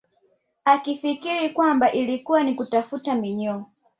Akifikiri 0.65 1.49
kwamba 1.49 1.91
ilikuwa 1.91 2.43
ni 2.43 2.53
kutafuta 2.55 3.15
minyoo 3.15 3.65